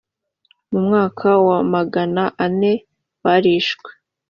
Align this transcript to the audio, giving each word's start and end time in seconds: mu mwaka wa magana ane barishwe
mu 0.71 0.79
mwaka 0.87 1.27
wa 1.45 1.59
magana 1.73 2.23
ane 2.45 2.71
barishwe 3.23 3.89